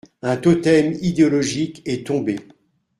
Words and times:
Un 0.23 0.35
totem 0.35 0.93
idéologique 1.03 1.83
est 1.85 2.07
tombé. 2.07 2.39